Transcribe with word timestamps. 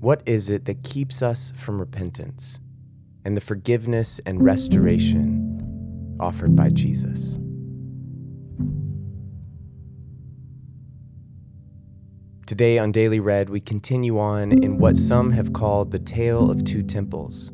What 0.00 0.22
is 0.26 0.50
it 0.50 0.64
that 0.64 0.82
keeps 0.82 1.22
us 1.22 1.52
from 1.52 1.78
repentance 1.78 2.58
and 3.24 3.36
the 3.36 3.40
forgiveness 3.40 4.18
and 4.26 4.44
restoration 4.44 6.16
offered 6.18 6.56
by 6.56 6.70
Jesus? 6.70 7.38
Today 12.46 12.78
on 12.78 12.92
Daily 12.92 13.20
Read, 13.20 13.48
we 13.48 13.60
continue 13.60 14.18
on 14.18 14.52
in 14.52 14.78
what 14.78 14.98
some 14.98 15.30
have 15.32 15.52
called 15.52 15.92
the 15.92 15.98
tale 15.98 16.50
of 16.50 16.64
two 16.64 16.82
temples. 16.82 17.52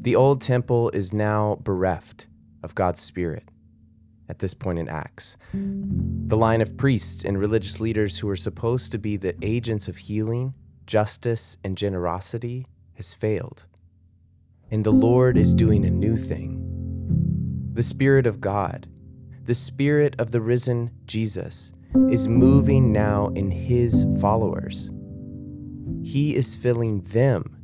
The 0.00 0.14
old 0.14 0.42
temple 0.42 0.90
is 0.90 1.14
now 1.14 1.58
bereft 1.62 2.26
of 2.62 2.74
God's 2.74 3.00
Spirit 3.00 3.50
at 4.28 4.38
this 4.38 4.54
point 4.54 4.78
in 4.78 4.88
Acts. 4.88 5.36
The 6.26 6.38
line 6.38 6.62
of 6.62 6.78
priests 6.78 7.22
and 7.22 7.38
religious 7.38 7.80
leaders 7.80 8.18
who 8.18 8.26
were 8.26 8.36
supposed 8.36 8.90
to 8.92 8.98
be 8.98 9.18
the 9.18 9.36
agents 9.42 9.88
of 9.88 9.98
healing, 9.98 10.54
justice, 10.86 11.58
and 11.62 11.76
generosity 11.76 12.66
has 12.94 13.12
failed. 13.12 13.66
And 14.70 14.84
the 14.84 14.90
Lord 14.90 15.36
is 15.36 15.52
doing 15.52 15.84
a 15.84 15.90
new 15.90 16.16
thing. 16.16 16.60
The 17.74 17.82
Spirit 17.82 18.26
of 18.26 18.40
God, 18.40 18.88
the 19.44 19.54
Spirit 19.54 20.16
of 20.18 20.30
the 20.30 20.40
risen 20.40 20.92
Jesus, 21.04 21.72
is 22.08 22.26
moving 22.26 22.90
now 22.90 23.26
in 23.34 23.50
his 23.50 24.06
followers. 24.18 24.90
He 26.02 26.34
is 26.34 26.56
filling 26.56 27.02
them 27.02 27.58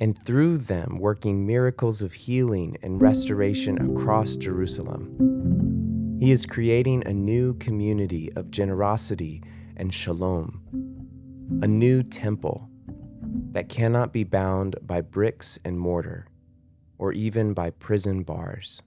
and 0.00 0.16
through 0.24 0.56
them 0.56 0.96
working 0.98 1.46
miracles 1.46 2.00
of 2.00 2.14
healing 2.14 2.78
and 2.82 3.02
restoration 3.02 3.78
across 3.78 4.36
Jerusalem. 4.36 5.59
He 6.20 6.32
is 6.32 6.44
creating 6.44 7.06
a 7.06 7.14
new 7.14 7.54
community 7.54 8.30
of 8.36 8.50
generosity 8.50 9.42
and 9.74 9.92
shalom, 9.92 10.60
a 11.62 11.66
new 11.66 12.02
temple 12.02 12.68
that 13.52 13.70
cannot 13.70 14.12
be 14.12 14.24
bound 14.24 14.76
by 14.82 15.00
bricks 15.00 15.58
and 15.64 15.80
mortar 15.80 16.26
or 16.98 17.14
even 17.14 17.54
by 17.54 17.70
prison 17.70 18.22
bars. 18.22 18.82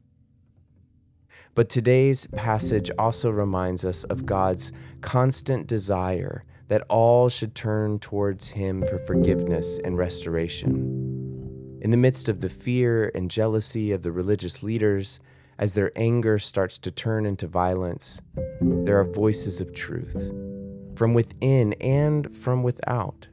But 1.56 1.70
today's 1.70 2.28
passage 2.28 2.92
also 3.00 3.32
reminds 3.32 3.84
us 3.84 4.04
of 4.04 4.28
God's 4.28 4.72
constant 5.02 5.66
desire 5.66 6.46
that 6.68 6.86
all 6.88 7.30
should 7.30 7.56
turn 7.56 7.98
towards 7.98 8.50
Him 8.50 8.86
for 8.86 9.00
forgiveness 9.00 9.80
and 9.84 9.98
restoration. 9.98 11.80
In 11.82 11.90
the 11.90 11.98
midst 11.98 12.30
of 12.30 12.42
the 12.42 12.50
fear 12.50 13.12
and 13.16 13.32
jealousy 13.32 13.92
of 13.92 14.04
the 14.04 14.12
religious 14.12 14.62
leaders, 14.62 15.20
as 15.58 15.74
their 15.74 15.92
anger 15.96 16.40
starts 16.40 16.78
to 16.80 16.92
turn 16.92 17.26
into 17.26 17.48
violence, 17.48 18.22
there 18.62 19.00
are 19.00 19.12
voices 19.12 19.62
of 19.62 19.74
truth 19.74 20.32
from 20.96 21.14
within 21.14 21.74
and 21.74 22.36
from 22.36 22.64
without, 22.64 23.28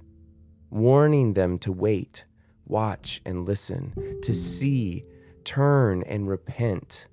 warning 0.71 1.35
them 1.35 1.59
to 1.59 1.73
wait, 1.73 2.25
watch, 2.67 3.21
and 3.25 3.47
listen, 3.47 4.19
to 4.23 4.35
see, 4.35 5.05
turn, 5.45 6.03
and 6.05 6.29
repent 6.29 7.07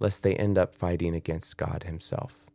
lest 0.00 0.22
they 0.22 0.34
end 0.36 0.56
up 0.56 0.72
fighting 0.72 1.14
against 1.14 1.56
God 1.56 1.84
Himself. 1.84 2.46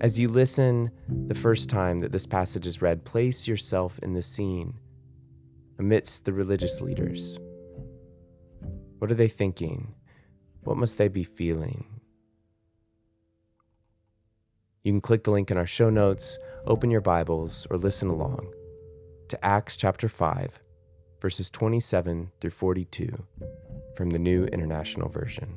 As 0.00 0.18
you 0.18 0.28
listen 0.28 0.90
the 1.08 1.34
first 1.34 1.68
time 1.68 2.00
that 2.00 2.12
this 2.12 2.26
passage 2.26 2.66
is 2.66 2.80
read, 2.80 3.04
place 3.04 3.46
yourself 3.46 3.98
in 3.98 4.14
the 4.14 4.22
scene 4.22 4.74
amidst 5.78 6.24
the 6.24 6.32
religious 6.32 6.80
leaders. 6.80 7.38
What 9.00 9.10
are 9.10 9.14
they 9.14 9.28
thinking? 9.28 9.94
What 10.60 10.76
must 10.76 10.98
they 10.98 11.08
be 11.08 11.24
feeling? 11.24 12.02
You 14.84 14.92
can 14.92 15.00
click 15.00 15.24
the 15.24 15.30
link 15.30 15.50
in 15.50 15.56
our 15.56 15.64
show 15.64 15.88
notes, 15.88 16.38
open 16.66 16.90
your 16.90 17.00
Bibles, 17.00 17.66
or 17.70 17.78
listen 17.78 18.10
along 18.10 18.52
to 19.28 19.42
Acts 19.42 19.78
chapter 19.78 20.06
5, 20.06 20.60
verses 21.18 21.48
27 21.48 22.30
through 22.42 22.50
42 22.50 23.24
from 23.96 24.10
the 24.10 24.18
New 24.18 24.44
International 24.44 25.08
Version. 25.08 25.56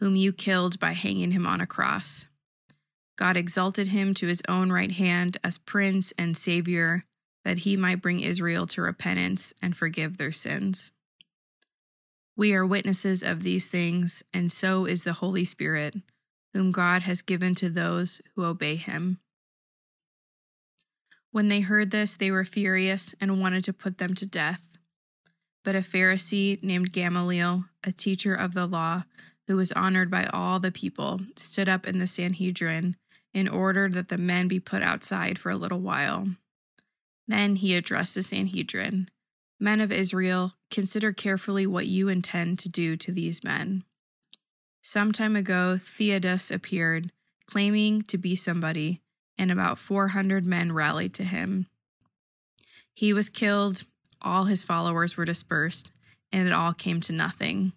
whom 0.00 0.16
you 0.16 0.32
killed 0.32 0.80
by 0.80 0.92
hanging 0.92 1.30
him 1.30 1.46
on 1.46 1.60
a 1.60 1.66
cross. 1.66 2.26
God 3.16 3.36
exalted 3.36 3.88
him 3.88 4.14
to 4.14 4.26
his 4.26 4.42
own 4.48 4.72
right 4.72 4.92
hand 4.92 5.36
as 5.44 5.58
Prince 5.58 6.12
and 6.18 6.36
Savior, 6.36 7.04
that 7.44 7.58
he 7.58 7.76
might 7.76 8.02
bring 8.02 8.20
Israel 8.20 8.66
to 8.68 8.82
repentance 8.82 9.52
and 9.62 9.76
forgive 9.76 10.16
their 10.16 10.32
sins. 10.32 10.90
We 12.34 12.54
are 12.54 12.64
witnesses 12.64 13.22
of 13.22 13.42
these 13.42 13.70
things, 13.70 14.22
and 14.32 14.50
so 14.50 14.86
is 14.86 15.04
the 15.04 15.12
Holy 15.12 15.44
Spirit, 15.44 15.96
whom 16.54 16.70
God 16.70 17.02
has 17.02 17.20
given 17.20 17.54
to 17.56 17.68
those 17.68 18.22
who 18.34 18.44
obey 18.44 18.76
him. 18.76 19.18
When 21.30 21.48
they 21.48 21.60
heard 21.60 21.90
this, 21.90 22.16
they 22.16 22.30
were 22.30 22.44
furious 22.44 23.14
and 23.20 23.40
wanted 23.40 23.64
to 23.64 23.74
put 23.74 23.98
them 23.98 24.14
to 24.14 24.26
death. 24.26 24.78
But 25.62 25.76
a 25.76 25.80
Pharisee 25.80 26.62
named 26.62 26.92
Gamaliel, 26.92 27.66
a 27.84 27.92
teacher 27.92 28.34
of 28.34 28.54
the 28.54 28.66
law, 28.66 29.02
who 29.50 29.56
was 29.56 29.72
honored 29.72 30.12
by 30.12 30.26
all 30.26 30.60
the 30.60 30.70
people, 30.70 31.18
stood 31.34 31.68
up 31.68 31.84
in 31.84 31.98
the 31.98 32.06
Sanhedrin 32.06 32.94
in 33.34 33.48
order 33.48 33.88
that 33.88 34.08
the 34.08 34.16
men 34.16 34.46
be 34.46 34.60
put 34.60 34.80
outside 34.80 35.40
for 35.40 35.50
a 35.50 35.56
little 35.56 35.80
while. 35.80 36.28
Then 37.26 37.56
he 37.56 37.74
addressed 37.74 38.14
the 38.14 38.22
Sanhedrin 38.22 39.08
Men 39.58 39.80
of 39.80 39.90
Israel, 39.90 40.52
consider 40.70 41.12
carefully 41.12 41.66
what 41.66 41.88
you 41.88 42.08
intend 42.08 42.60
to 42.60 42.68
do 42.68 42.94
to 42.94 43.10
these 43.10 43.42
men. 43.42 43.82
Some 44.82 45.10
time 45.10 45.34
ago, 45.34 45.76
Theudas 45.76 46.54
appeared, 46.54 47.10
claiming 47.46 48.02
to 48.02 48.18
be 48.18 48.36
somebody, 48.36 49.00
and 49.36 49.50
about 49.50 49.78
400 49.78 50.46
men 50.46 50.70
rallied 50.70 51.12
to 51.14 51.24
him. 51.24 51.66
He 52.94 53.12
was 53.12 53.28
killed, 53.28 53.82
all 54.22 54.44
his 54.44 54.62
followers 54.62 55.16
were 55.16 55.24
dispersed, 55.24 55.90
and 56.30 56.46
it 56.46 56.52
all 56.52 56.72
came 56.72 57.00
to 57.00 57.12
nothing. 57.12 57.72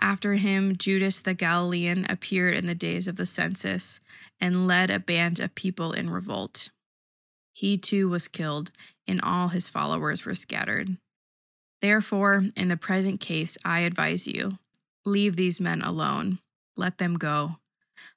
After 0.00 0.34
him, 0.34 0.76
Judas 0.76 1.20
the 1.20 1.34
Galilean 1.34 2.06
appeared 2.08 2.54
in 2.54 2.66
the 2.66 2.74
days 2.74 3.08
of 3.08 3.16
the 3.16 3.26
census 3.26 4.00
and 4.40 4.66
led 4.66 4.90
a 4.90 4.98
band 4.98 5.40
of 5.40 5.54
people 5.54 5.92
in 5.92 6.10
revolt. 6.10 6.70
He 7.52 7.76
too 7.76 8.08
was 8.08 8.28
killed, 8.28 8.70
and 9.06 9.20
all 9.20 9.48
his 9.48 9.68
followers 9.68 10.24
were 10.24 10.34
scattered. 10.34 10.96
Therefore, 11.80 12.44
in 12.56 12.68
the 12.68 12.76
present 12.76 13.20
case, 13.20 13.58
I 13.64 13.80
advise 13.80 14.28
you 14.28 14.58
leave 15.04 15.36
these 15.36 15.60
men 15.60 15.80
alone, 15.80 16.38
let 16.76 16.98
them 16.98 17.14
go. 17.14 17.56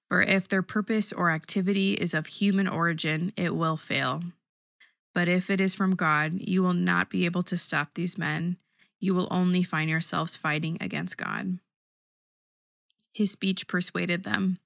For 0.09 0.21
if 0.21 0.47
their 0.47 0.61
purpose 0.61 1.13
or 1.13 1.31
activity 1.31 1.93
is 1.93 2.13
of 2.13 2.27
human 2.27 2.67
origin, 2.67 3.31
it 3.37 3.55
will 3.55 3.77
fail. 3.77 4.23
But 5.13 5.27
if 5.27 5.49
it 5.49 5.61
is 5.61 5.73
from 5.73 5.95
God, 5.95 6.33
you 6.33 6.61
will 6.61 6.73
not 6.73 7.09
be 7.09 7.25
able 7.25 7.43
to 7.43 7.57
stop 7.57 7.93
these 7.93 8.17
men. 8.17 8.57
You 8.99 9.15
will 9.15 9.27
only 9.31 9.63
find 9.63 9.89
yourselves 9.89 10.37
fighting 10.37 10.77
against 10.81 11.17
God. 11.17 11.59
His 13.13 13.31
speech 13.31 13.67
persuaded 13.67 14.23
them. 14.23 14.59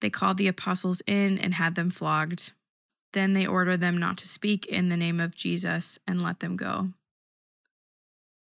They 0.00 0.10
called 0.10 0.38
the 0.38 0.48
apostles 0.48 1.02
in 1.06 1.38
and 1.38 1.54
had 1.54 1.74
them 1.74 1.90
flogged. 1.90 2.52
Then 3.12 3.32
they 3.32 3.46
ordered 3.46 3.80
them 3.80 3.98
not 3.98 4.18
to 4.18 4.28
speak 4.28 4.66
in 4.66 4.88
the 4.88 4.96
name 4.96 5.20
of 5.20 5.34
Jesus 5.34 5.98
and 6.06 6.22
let 6.22 6.40
them 6.40 6.56
go. 6.56 6.90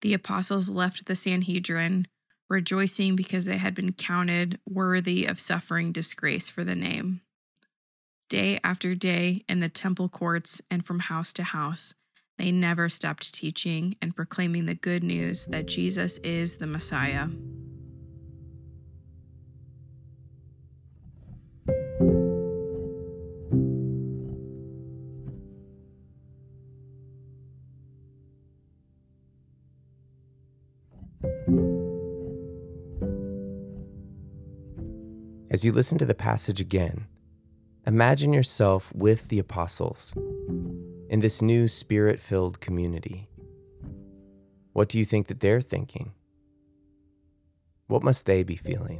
The 0.01 0.13
apostles 0.13 0.69
left 0.69 1.05
the 1.05 1.15
Sanhedrin, 1.15 2.07
rejoicing 2.49 3.15
because 3.15 3.45
they 3.45 3.57
had 3.57 3.73
been 3.73 3.93
counted 3.93 4.59
worthy 4.69 5.25
of 5.25 5.39
suffering 5.39 5.91
disgrace 5.91 6.49
for 6.49 6.63
the 6.63 6.75
name. 6.75 7.21
Day 8.29 8.59
after 8.63 8.93
day 8.93 9.43
in 9.47 9.61
the 9.61 9.69
temple 9.69 10.09
courts 10.09 10.61
and 10.69 10.85
from 10.85 10.99
house 10.99 11.33
to 11.33 11.43
house, 11.43 11.93
they 12.37 12.51
never 12.51 12.87
stopped 12.87 13.33
teaching 13.33 13.95
and 14.01 14.15
proclaiming 14.15 14.65
the 14.65 14.75
good 14.75 15.03
news 15.03 15.47
that 15.47 15.65
Jesus 15.65 16.19
is 16.19 16.57
the 16.57 16.67
Messiah. 16.67 17.29
As 35.49 35.63
you 35.63 35.71
listen 35.71 35.97
to 35.99 36.05
the 36.05 36.13
passage 36.13 36.59
again, 36.59 37.07
imagine 37.85 38.33
yourself 38.33 38.93
with 38.93 39.29
the 39.29 39.39
apostles 39.39 40.13
in 41.09 41.21
this 41.21 41.41
new 41.41 41.69
spirit 41.69 42.19
filled 42.19 42.59
community. 42.59 43.29
What 44.73 44.89
do 44.89 44.99
you 44.99 45.05
think 45.05 45.27
that 45.27 45.39
they're 45.39 45.61
thinking? 45.61 46.11
What 47.87 48.03
must 48.03 48.25
they 48.25 48.43
be 48.43 48.57
feeling? 48.57 48.99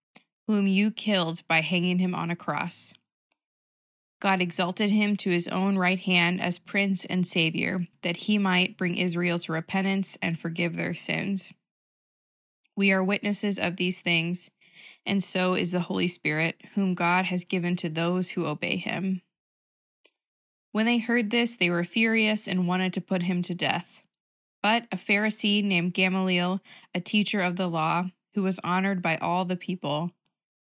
whom 0.47 0.67
you 0.67 0.91
killed 0.91 1.41
by 1.47 1.61
hanging 1.61 1.99
him 1.99 2.13
on 2.15 2.29
a 2.29 2.35
cross. 2.35 2.93
God 4.19 4.41
exalted 4.41 4.91
him 4.91 5.17
to 5.17 5.31
his 5.31 5.47
own 5.47 5.77
right 5.77 5.99
hand 5.99 6.39
as 6.41 6.59
Prince 6.59 7.05
and 7.05 7.25
Savior, 7.25 7.87
that 8.03 8.17
he 8.17 8.37
might 8.37 8.77
bring 8.77 8.95
Israel 8.95 9.39
to 9.39 9.51
repentance 9.51 10.17
and 10.21 10.37
forgive 10.37 10.75
their 10.75 10.93
sins. 10.93 11.53
We 12.75 12.91
are 12.91 13.03
witnesses 13.03 13.57
of 13.57 13.77
these 13.77 14.01
things, 14.01 14.51
and 15.05 15.23
so 15.23 15.55
is 15.55 15.71
the 15.71 15.79
Holy 15.79 16.07
Spirit, 16.07 16.61
whom 16.75 16.93
God 16.93 17.25
has 17.25 17.43
given 17.43 17.75
to 17.77 17.89
those 17.89 18.31
who 18.31 18.45
obey 18.45 18.77
him. 18.77 19.21
When 20.71 20.85
they 20.85 20.99
heard 20.99 21.31
this, 21.31 21.57
they 21.57 21.69
were 21.69 21.83
furious 21.83 22.47
and 22.47 22.67
wanted 22.67 22.93
to 22.93 23.01
put 23.01 23.23
him 23.23 23.41
to 23.43 23.55
death. 23.55 24.03
But 24.61 24.85
a 24.91 24.95
Pharisee 24.95 25.63
named 25.63 25.95
Gamaliel, 25.95 26.61
a 26.93 27.01
teacher 27.01 27.41
of 27.41 27.55
the 27.55 27.67
law, 27.67 28.05
who 28.35 28.43
was 28.43 28.59
honored 28.63 29.01
by 29.01 29.17
all 29.17 29.43
the 29.43 29.57
people, 29.57 30.11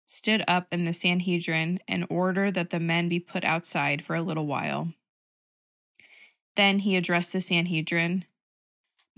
stood 0.09 0.43
up 0.49 0.67
in 0.73 0.85
the 0.85 0.93
Sanhedrin 0.93 1.81
and 1.87 2.07
ordered 2.09 2.55
that 2.55 2.71
the 2.71 2.81
men 2.81 3.09
be 3.09 3.21
put 3.21 3.45
outside 3.45 4.03
for 4.03 4.17
a 4.17 4.23
little 4.23 4.47
while. 4.47 4.93
Then 6.57 6.81
he 6.81 6.97
addressed 6.97 7.33
the 7.33 7.41
Sanhedrin 7.41 8.25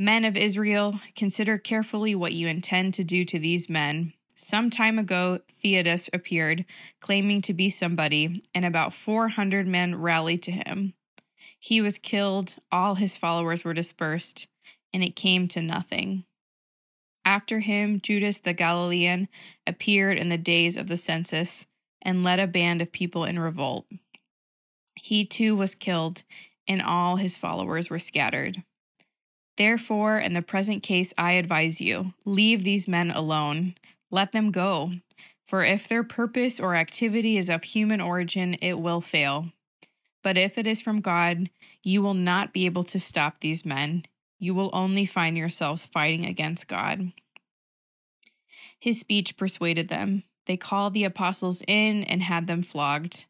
Men 0.01 0.25
of 0.25 0.35
Israel, 0.35 0.99
consider 1.15 1.59
carefully 1.59 2.15
what 2.15 2.33
you 2.33 2.49
intend 2.49 2.95
to 2.95 3.05
do 3.05 3.23
to 3.27 3.39
these 3.39 3.69
men. 3.69 4.15
Some 4.35 4.71
time 4.71 4.99
ago, 4.99 5.41
Theudas 5.53 6.09
appeared, 6.15 6.65
claiming 7.01 7.43
to 7.43 7.53
be 7.53 7.69
somebody, 7.69 8.43
and 8.55 8.65
about 8.65 8.95
400 8.95 9.67
men 9.67 9.95
rallied 9.95 10.43
to 10.45 10.53
him. 10.53 10.95
He 11.59 11.83
was 11.83 11.99
killed, 11.99 12.57
all 12.73 12.95
his 12.95 13.19
followers 13.19 13.63
were 13.63 13.75
dispersed, 13.75 14.49
and 14.95 15.05
it 15.05 15.15
came 15.15 15.47
to 15.49 15.61
nothing. 15.61 16.25
After 17.25 17.61
him, 17.61 18.01
Judas 18.01 18.41
the 18.41 18.53
Galilean 18.53 19.29
appeared 19.67 20.19
in 20.19 20.29
the 20.29 20.39
days 20.39 20.77
of 20.77 20.87
the 20.87 20.97
census 20.97 21.67
and 22.03 22.25
led 22.25 22.41
a 22.41 22.47
band 22.47 22.81
of 22.81 22.93
people 22.93 23.25
in 23.25 23.39
revolt. 23.39 23.87
He 24.95 25.25
too 25.25 25.57
was 25.57 25.75
killed, 25.75 26.23
and 26.67 26.81
all 26.81 27.17
his 27.17 27.39
followers 27.39 27.91
were 27.91 27.99
scattered. 27.99 28.63
Therefore, 29.57 30.19
in 30.19 30.33
the 30.33 30.43
present 30.43 30.83
case, 30.83 31.13
I 31.19 31.33
advise 31.33 31.81
you 31.81 32.15
leave 32.25 32.65
these 32.65 32.89
men 32.89 33.11
alone, 33.11 33.75
let 34.11 34.33
them 34.33 34.51
go. 34.51 34.93
For 35.45 35.65
if 35.65 35.89
their 35.89 36.05
purpose 36.05 36.61
or 36.61 36.75
activity 36.75 37.37
is 37.37 37.51
of 37.51 37.65
human 37.65 38.01
origin, 38.01 38.55
it 38.63 38.79
will 38.79 39.01
fail. 39.01 39.53
But 40.23 40.39
if 40.39 40.57
it 40.57 40.67
is 40.67 40.81
from 40.81 41.01
God, 41.01 41.51
you 41.83 42.03
will 42.03 42.15
not 42.15 42.53
be 42.53 42.67
able 42.67 42.85
to 42.85 43.01
stop 43.01 43.41
these 43.41 43.67
men 43.67 44.05
you 44.41 44.55
will 44.55 44.71
only 44.73 45.07
find 45.07 45.37
yourselves 45.37 45.87
fighting 45.87 46.27
against 46.27 46.67
God. 46.67 47.13
His 48.81 48.99
speech 48.99 49.37
persuaded 49.37 49.89
them. 49.89 50.25
They 50.47 50.57
called 50.57 50.95
the 50.95 51.05
apostles 51.05 51.63
in 51.69 52.03
and 52.05 52.23
had 52.23 52.47
them 52.49 52.63
flogged. 52.63 53.27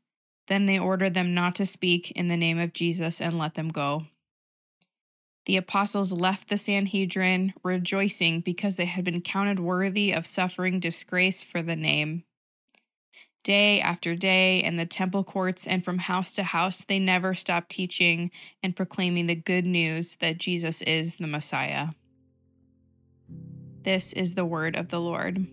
Then 0.47 0.67
they 0.67 0.79
ordered 0.79 1.13
them 1.13 1.35
not 1.35 1.57
to 1.57 1.67
speak 1.67 2.13
in 2.13 2.29
the 2.29 2.37
name 2.37 2.59
of 2.59 2.73
Jesus 2.73 3.21
and 3.21 3.37
let 3.37 3.57
them 3.57 3.69
go. 3.69 4.07
The 5.47 5.57
apostles 5.57 6.13
left 6.13 6.49
the 6.49 6.57
Sanhedrin, 6.57 7.55
rejoicing 7.65 8.41
because 8.41 8.77
they 8.77 8.85
had 8.85 9.05
been 9.05 9.21
counted 9.21 9.59
worthy 9.59 10.13
of 10.13 10.27
suffering 10.27 10.79
disgrace 10.79 11.43
for 11.43 11.61
the 11.61 11.77
name. 11.77 12.25
Day 13.43 13.81
after 13.81 14.15
day 14.15 14.63
in 14.63 14.77
the 14.77 14.85
temple 14.85 15.25
courts 15.25 15.67
and 15.67 15.83
from 15.83 15.99
house 15.99 16.31
to 16.33 16.43
house, 16.43 16.85
they 16.85 16.99
never 16.99 17.33
stopped 17.33 17.71
teaching 17.71 18.31
and 18.63 18.77
proclaiming 18.77 19.27
the 19.27 19.35
good 19.35 19.67
news 19.67 20.17
that 20.17 20.39
Jesus 20.39 20.83
is 20.83 21.17
the 21.17 21.27
Messiah. 21.27 21.89
This 23.83 24.13
is 24.13 24.35
the 24.35 24.45
word 24.45 24.77
of 24.77 24.89
the 24.89 25.01
Lord. 25.01 25.47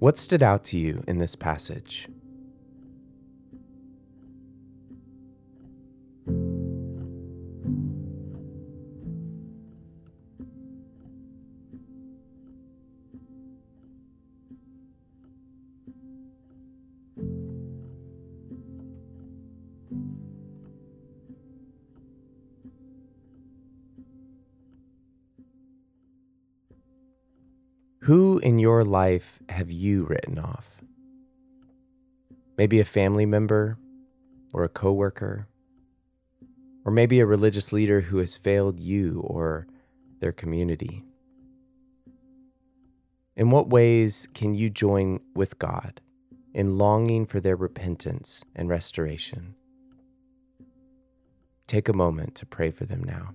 What 0.00 0.18
stood 0.18 0.42
out 0.42 0.64
to 0.66 0.78
you 0.78 1.02
in 1.06 1.18
this 1.18 1.36
passage? 1.36 2.08
Who 28.08 28.38
in 28.38 28.58
your 28.58 28.84
life 28.84 29.38
have 29.50 29.70
you 29.70 30.04
written 30.04 30.38
off? 30.38 30.80
Maybe 32.56 32.80
a 32.80 32.84
family 32.86 33.26
member 33.26 33.76
or 34.54 34.64
a 34.64 34.70
coworker, 34.70 35.46
or 36.86 36.90
maybe 36.90 37.20
a 37.20 37.26
religious 37.26 37.70
leader 37.70 38.00
who 38.00 38.16
has 38.16 38.38
failed 38.38 38.80
you 38.80 39.20
or 39.20 39.66
their 40.20 40.32
community. 40.32 41.04
In 43.36 43.50
what 43.50 43.68
ways 43.68 44.26
can 44.32 44.54
you 44.54 44.70
join 44.70 45.20
with 45.34 45.58
God 45.58 46.00
in 46.54 46.78
longing 46.78 47.26
for 47.26 47.40
their 47.40 47.56
repentance 47.56 48.42
and 48.56 48.70
restoration? 48.70 49.54
Take 51.66 51.90
a 51.90 51.92
moment 51.92 52.36
to 52.36 52.46
pray 52.46 52.70
for 52.70 52.86
them 52.86 53.04
now. 53.04 53.34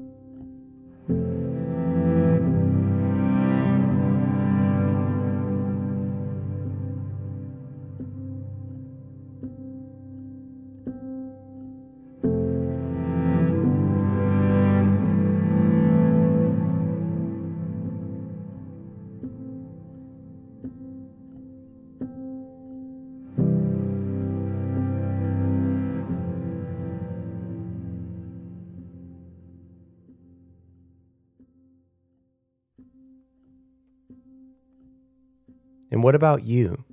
And 35.91 36.03
what 36.03 36.15
about 36.15 36.43
you? 36.43 36.85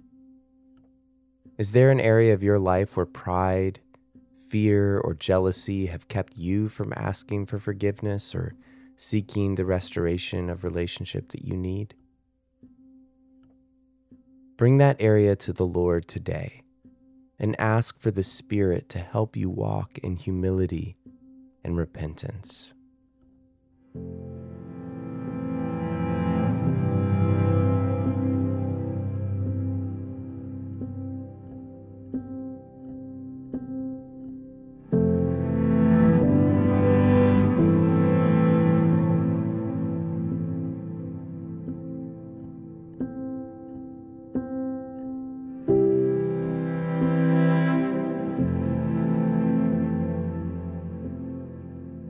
Is 1.57 1.73
there 1.73 1.91
an 1.91 2.01
area 2.01 2.35
of 2.35 2.43
your 2.43 2.59
life 2.59 2.97
where 2.97 3.07
pride, 3.07 3.81
fear, 4.49 4.99
or 4.99 5.15
jealousy 5.15 5.87
have 5.87 6.09
kept 6.09 6.37
you 6.37 6.69
from 6.69 6.93
asking 6.97 7.47
for 7.47 7.59
forgiveness 7.59 8.35
or 8.35 8.55
seeking 8.97 9.55
the 9.55 9.65
restoration 9.65 10.51
of 10.51 10.65
relationship 10.65 11.31
that 11.31 11.45
you 11.45 11.57
need? 11.57 11.95
Bring 14.57 14.79
that 14.79 14.97
area 14.99 15.37
to 15.37 15.53
the 15.53 15.67
Lord 15.67 16.09
today 16.09 16.65
and 17.39 17.59
ask 17.61 18.01
for 18.01 18.11
the 18.11 18.25
Spirit 18.25 18.89
to 18.89 18.99
help 18.99 19.37
you 19.37 19.49
walk 19.49 19.99
in 19.99 20.17
humility 20.17 20.97
and 21.65 21.77
repentance. 21.77 22.75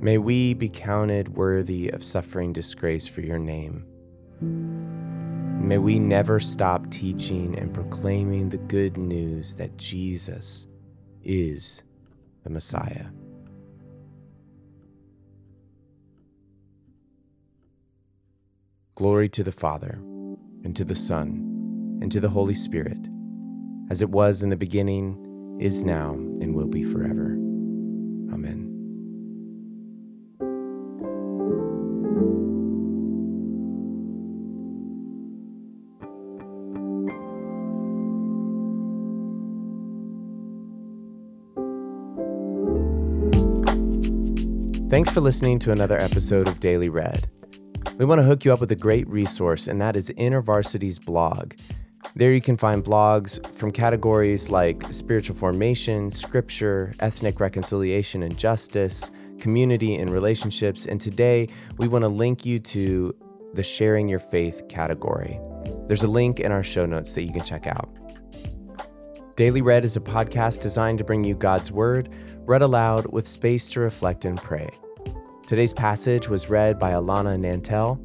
May 0.08 0.16
we 0.16 0.54
be 0.54 0.70
counted 0.70 1.36
worthy 1.36 1.90
of 1.90 2.02
suffering 2.02 2.54
disgrace 2.54 3.06
for 3.06 3.20
your 3.20 3.38
name. 3.38 3.84
May 4.40 5.76
we 5.76 5.98
never 5.98 6.40
stop 6.40 6.90
teaching 6.90 7.58
and 7.58 7.74
proclaiming 7.74 8.48
the 8.48 8.56
good 8.56 8.96
news 8.96 9.56
that 9.56 9.76
Jesus 9.76 10.66
is 11.22 11.82
the 12.42 12.48
Messiah. 12.48 13.08
Glory 18.94 19.28
to 19.28 19.44
the 19.44 19.52
Father, 19.52 20.00
and 20.64 20.74
to 20.74 20.86
the 20.86 20.94
Son, 20.94 21.98
and 22.00 22.10
to 22.10 22.18
the 22.18 22.30
Holy 22.30 22.54
Spirit, 22.54 23.06
as 23.90 24.00
it 24.00 24.08
was 24.08 24.42
in 24.42 24.48
the 24.48 24.56
beginning, 24.56 25.58
is 25.60 25.82
now, 25.82 26.12
and 26.12 26.54
will 26.54 26.66
be 26.66 26.82
forever. 26.82 27.37
Thanks 44.88 45.10
for 45.10 45.20
listening 45.20 45.58
to 45.60 45.72
another 45.72 45.98
episode 45.98 46.48
of 46.48 46.60
Daily 46.60 46.88
Read. 46.88 47.28
We 47.98 48.06
want 48.06 48.20
to 48.20 48.22
hook 48.22 48.46
you 48.46 48.54
up 48.54 48.60
with 48.60 48.72
a 48.72 48.74
great 48.74 49.06
resource, 49.06 49.68
and 49.68 49.78
that 49.82 49.96
is 49.96 50.08
InterVarsity's 50.16 50.98
blog. 50.98 51.52
There 52.16 52.32
you 52.32 52.40
can 52.40 52.56
find 52.56 52.82
blogs 52.82 53.46
from 53.52 53.70
categories 53.70 54.48
like 54.48 54.82
spiritual 54.90 55.36
formation, 55.36 56.10
scripture, 56.10 56.94
ethnic 57.00 57.38
reconciliation 57.38 58.22
and 58.22 58.38
justice, 58.38 59.10
community 59.38 59.94
and 59.94 60.10
relationships, 60.10 60.86
and 60.86 60.98
today 60.98 61.48
we 61.76 61.86
want 61.86 62.02
to 62.04 62.08
link 62.08 62.46
you 62.46 62.58
to 62.58 63.14
the 63.52 63.62
sharing 63.62 64.08
your 64.08 64.18
faith 64.18 64.68
category. 64.70 65.38
There's 65.86 66.02
a 66.02 66.10
link 66.10 66.40
in 66.40 66.50
our 66.50 66.62
show 66.62 66.86
notes 66.86 67.12
that 67.12 67.24
you 67.24 67.32
can 67.34 67.44
check 67.44 67.66
out. 67.66 67.94
Daily 69.36 69.62
Read 69.62 69.84
is 69.84 69.96
a 69.96 70.00
podcast 70.00 70.62
designed 70.62 70.98
to 70.98 71.04
bring 71.04 71.22
you 71.22 71.34
God's 71.34 71.70
Word, 71.70 72.08
read 72.48 72.62
aloud 72.62 73.04
with 73.12 73.28
space 73.28 73.68
to 73.68 73.78
reflect 73.78 74.24
and 74.24 74.40
pray. 74.40 74.70
Today's 75.46 75.74
passage 75.74 76.30
was 76.30 76.48
read 76.48 76.78
by 76.78 76.92
Alana 76.92 77.38
Nantel. 77.38 78.00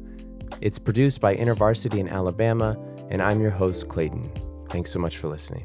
It's 0.60 0.78
produced 0.78 1.22
by 1.22 1.34
InterVarsity 1.34 1.98
in 1.98 2.08
Alabama, 2.08 2.76
and 3.08 3.22
I'm 3.22 3.40
your 3.40 3.50
host, 3.50 3.88
Clayton. 3.88 4.30
Thanks 4.68 4.90
so 4.90 4.98
much 4.98 5.16
for 5.16 5.28
listening. 5.28 5.64